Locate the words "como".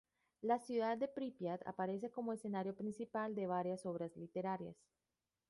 2.09-2.33